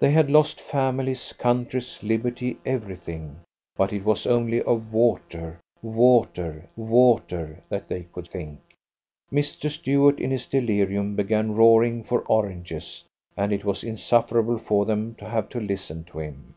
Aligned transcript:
They 0.00 0.10
had 0.10 0.28
lost 0.28 0.60
families, 0.60 1.32
countries, 1.32 1.98
liberty, 2.02 2.58
everything, 2.66 3.36
but 3.74 3.90
it 3.90 4.04
was 4.04 4.26
only 4.26 4.60
of 4.60 4.92
water, 4.92 5.60
water, 5.80 6.68
water, 6.76 7.64
that 7.70 7.88
they 7.88 8.02
could 8.12 8.28
think. 8.28 8.58
Mr. 9.32 9.70
Stuart 9.70 10.20
in 10.20 10.30
his 10.30 10.44
delirium 10.44 11.16
began 11.16 11.54
roaring 11.54 12.04
for 12.04 12.20
oranges, 12.28 13.04
and 13.34 13.50
it 13.50 13.64
was 13.64 13.82
insufferable 13.82 14.58
for 14.58 14.84
them 14.84 15.14
to 15.14 15.24
have 15.26 15.48
to 15.48 15.58
listen 15.58 16.04
to 16.04 16.18
him. 16.18 16.52